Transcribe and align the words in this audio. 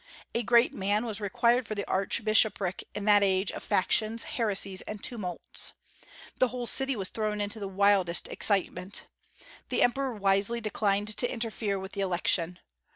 A 0.33 0.41
great 0.41 0.73
man 0.73 1.05
was 1.05 1.21
required 1.21 1.67
for 1.67 1.75
the 1.75 1.85
archbishopric 1.87 2.85
in 2.95 3.05
that 3.05 3.21
age 3.21 3.51
of 3.51 3.61
factions, 3.61 4.23
heresies, 4.23 4.81
and 4.81 5.03
tumults. 5.03 5.73
The 6.39 6.47
whole 6.47 6.65
city 6.65 6.95
was 6.95 7.09
thrown 7.09 7.39
into 7.39 7.59
the 7.59 7.67
wildest 7.67 8.27
excitement. 8.27 9.05
The 9.69 9.83
emperor 9.83 10.15
wisely 10.15 10.59
declined 10.59 11.15
to 11.17 11.31
interfere 11.31 11.77
with 11.77 11.91
the 11.91 12.01
election. 12.01 12.57